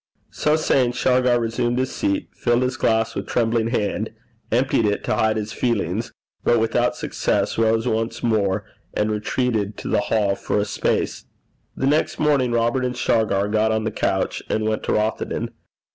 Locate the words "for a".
10.33-10.65